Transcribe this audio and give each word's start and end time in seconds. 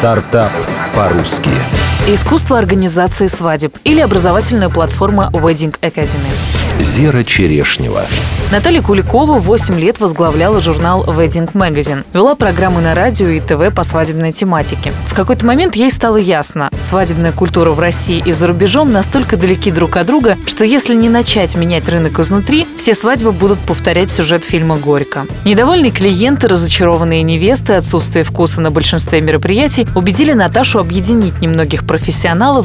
Стартап 0.00 0.50
по-русски. 0.94 1.79
Искусство 2.12 2.58
организации 2.58 3.28
свадеб 3.28 3.76
или 3.84 4.00
образовательная 4.00 4.68
платформа 4.68 5.30
Wedding 5.32 5.76
Academy. 5.80 6.26
Зера 6.80 7.22
Черешнева. 7.22 8.04
Наталья 8.50 8.82
Куликова 8.82 9.38
8 9.38 9.78
лет 9.78 10.00
возглавляла 10.00 10.60
журнал 10.60 11.04
Wedding 11.04 11.52
Magazine. 11.52 12.04
Вела 12.12 12.34
программы 12.34 12.80
на 12.80 12.96
радио 12.96 13.28
и 13.28 13.38
ТВ 13.38 13.72
по 13.72 13.84
свадебной 13.84 14.32
тематике. 14.32 14.92
В 15.06 15.14
какой-то 15.14 15.46
момент 15.46 15.76
ей 15.76 15.88
стало 15.92 16.16
ясно, 16.16 16.68
свадебная 16.76 17.30
культура 17.30 17.70
в 17.70 17.78
России 17.78 18.20
и 18.26 18.32
за 18.32 18.48
рубежом 18.48 18.90
настолько 18.90 19.36
далеки 19.36 19.70
друг 19.70 19.96
от 19.96 20.08
друга, 20.08 20.36
что 20.46 20.64
если 20.64 20.96
не 20.96 21.08
начать 21.08 21.54
менять 21.54 21.88
рынок 21.88 22.18
изнутри, 22.18 22.66
все 22.76 22.92
свадьбы 22.94 23.30
будут 23.30 23.60
повторять 23.60 24.10
сюжет 24.10 24.42
фильма 24.42 24.78
«Горько». 24.78 25.26
Недовольные 25.44 25.92
клиенты, 25.92 26.48
разочарованные 26.48 27.22
невесты, 27.22 27.74
отсутствие 27.74 28.24
вкуса 28.24 28.60
на 28.60 28.72
большинстве 28.72 29.20
мероприятий 29.20 29.86
убедили 29.94 30.32
Наташу 30.32 30.80
объединить 30.80 31.40
немногих 31.40 31.86
профессионалов 31.86 31.99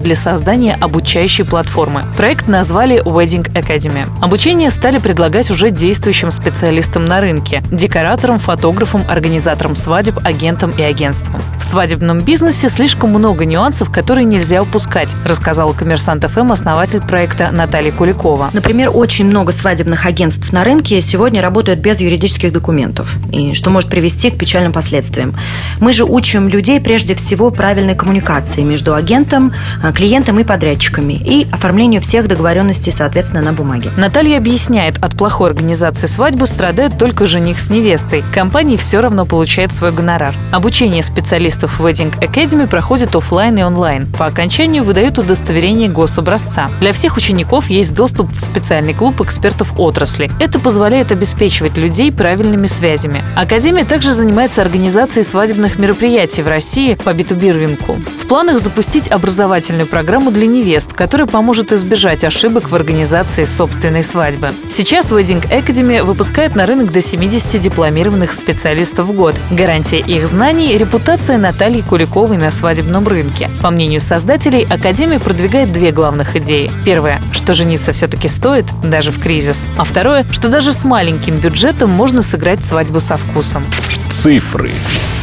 для 0.00 0.14
создания 0.14 0.76
обучающей 0.80 1.44
платформы. 1.44 2.04
Проект 2.16 2.46
назвали 2.46 3.02
Wedding 3.02 3.52
Academy. 3.54 4.06
Обучение 4.20 4.70
стали 4.70 4.98
предлагать 4.98 5.50
уже 5.50 5.70
действующим 5.70 6.30
специалистам 6.30 7.06
на 7.06 7.20
рынке– 7.20 7.62
декораторам, 7.70 8.38
фотографам, 8.38 9.04
организаторам 9.08 9.74
свадеб, 9.74 10.18
агентам 10.22 10.70
и 10.72 10.82
агентствам. 10.82 11.40
В 11.58 11.64
свадебном 11.64 12.20
бизнесе 12.20 12.68
слишком 12.68 13.10
много 13.10 13.44
нюансов, 13.44 13.90
которые 13.90 14.24
нельзя 14.24 14.62
упускать, 14.62 15.08
рассказала 15.24 15.72
коммерсант 15.72 16.24
ФМ 16.24 16.52
основатель 16.52 17.00
проекта 17.00 17.50
Наталья 17.50 17.90
Куликова. 17.90 18.50
Например, 18.52 18.90
очень 18.92 19.26
много 19.26 19.52
свадебных 19.52 20.06
агентств 20.06 20.52
на 20.52 20.62
рынке 20.62 21.00
сегодня 21.00 21.40
работают 21.42 21.80
без 21.80 22.00
юридических 22.00 22.52
документов, 22.52 23.16
и 23.32 23.54
что 23.54 23.70
может 23.70 23.88
привести 23.88 24.30
к 24.30 24.38
печальным 24.38 24.72
последствиям. 24.72 25.34
Мы 25.80 25.92
же 25.92 26.04
учим 26.04 26.48
людей 26.48 26.80
прежде 26.80 27.14
всего 27.14 27.50
правильной 27.50 27.94
коммуникации 27.94 28.62
между 28.62 28.94
агентом 28.94 29.21
агентам, 29.22 29.52
а, 29.82 29.92
клиентам 29.92 30.40
и 30.40 30.44
подрядчиками 30.44 31.12
и 31.12 31.46
оформлению 31.50 32.00
всех 32.00 32.26
договоренностей, 32.26 32.90
соответственно, 32.90 33.42
на 33.42 33.52
бумаге. 33.52 33.90
Наталья 33.96 34.38
объясняет, 34.38 34.98
от 35.02 35.16
плохой 35.16 35.50
организации 35.50 36.06
свадьбы 36.06 36.46
страдает 36.46 36.98
только 36.98 37.26
жених 37.26 37.58
с 37.58 37.70
невестой. 37.70 38.24
Компания 38.34 38.76
все 38.76 39.00
равно 39.00 39.24
получает 39.24 39.72
свой 39.72 39.92
гонорар. 39.92 40.34
Обучение 40.50 41.02
специалистов 41.02 41.80
Wedding 41.80 42.18
Academy 42.20 42.66
проходит 42.66 43.14
офлайн 43.14 43.58
и 43.58 43.62
онлайн. 43.62 44.06
По 44.18 44.26
окончанию 44.26 44.82
выдают 44.82 45.18
удостоверение 45.18 45.88
гособразца. 45.88 46.70
Для 46.80 46.92
всех 46.92 47.16
учеников 47.16 47.70
есть 47.70 47.94
доступ 47.94 48.32
в 48.32 48.40
специальный 48.40 48.94
клуб 48.94 49.20
экспертов 49.20 49.78
отрасли. 49.78 50.30
Это 50.40 50.58
позволяет 50.58 51.12
обеспечивать 51.12 51.76
людей 51.76 52.10
правильными 52.10 52.66
связями. 52.66 53.24
Академия 53.36 53.84
также 53.84 54.12
занимается 54.12 54.62
организацией 54.62 55.24
свадебных 55.24 55.78
мероприятий 55.78 56.42
в 56.42 56.48
России 56.48 56.94
по 56.94 57.10
B2B 57.10 57.52
рынку. 57.52 57.96
В 58.20 58.26
планах 58.26 58.60
запустить 58.60 59.01
запустить 59.02 59.10
образовательную 59.10 59.86
программу 59.86 60.30
для 60.30 60.46
невест, 60.46 60.92
которая 60.92 61.26
поможет 61.26 61.72
избежать 61.72 62.24
ошибок 62.24 62.70
в 62.70 62.74
организации 62.74 63.44
собственной 63.44 64.02
свадьбы. 64.02 64.52
Сейчас 64.70 65.10
Wedding 65.10 65.48
Academy 65.50 66.02
выпускает 66.02 66.54
на 66.54 66.66
рынок 66.66 66.92
до 66.92 67.02
70 67.02 67.60
дипломированных 67.60 68.32
специалистов 68.32 69.08
в 69.08 69.12
год. 69.12 69.34
Гарантия 69.50 70.00
их 70.00 70.26
знаний– 70.26 70.76
репутация 70.78 71.38
Натальи 71.38 71.82
Куликовой 71.82 72.36
на 72.36 72.50
свадебном 72.50 73.06
рынке. 73.06 73.50
По 73.60 73.70
мнению 73.70 74.00
создателей, 74.00 74.66
Академия 74.68 75.20
продвигает 75.20 75.72
две 75.72 75.92
главных 75.92 76.36
идеи. 76.36 76.70
Первое– 76.84 77.20
что 77.32 77.54
жениться 77.54 77.92
все-таки 77.92 78.28
стоит, 78.28 78.66
даже 78.82 79.10
в 79.10 79.20
кризис. 79.20 79.68
А 79.76 79.84
второе– 79.84 80.24
что 80.32 80.48
даже 80.48 80.72
с 80.72 80.84
маленьким 80.84 81.36
бюджетом 81.36 81.90
можно 81.90 82.22
сыграть 82.22 82.64
свадьбу 82.64 83.00
со 83.00 83.16
вкусом. 83.16 83.64
Цифры. 84.10 84.70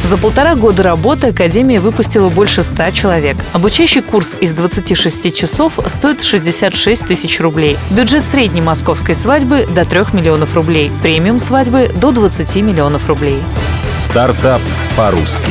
За 0.04 0.16
полтора 0.16 0.54
года 0.54 0.82
работы 0.82 1.28
Академия 1.28 1.78
выпустила 1.78 2.28
больше 2.30 2.62
100 2.62 2.90
человек. 2.92 3.36
Обучающий 3.52 4.02
курс 4.02 4.36
из 4.40 4.54
26 4.54 5.36
часов 5.36 5.78
стоит 5.86 6.22
66 6.22 7.06
тысяч 7.06 7.38
рублей. 7.40 7.76
Бюджет 7.90 8.22
средней 8.22 8.62
московской 8.62 9.14
свадьбы 9.14 9.66
до 9.72 9.84
3 9.84 10.06
миллионов 10.12 10.54
рублей. 10.54 10.90
Премиум 11.02 11.38
свадьбы 11.38 11.90
до 11.94 12.12
20 12.12 12.56
миллионов 12.56 13.08
рублей. 13.08 13.38
Стартап 13.98 14.62
по-русски. 14.96 15.50